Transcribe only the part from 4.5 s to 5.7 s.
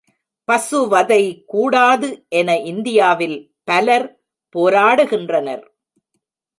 போராடுகின்றனர்.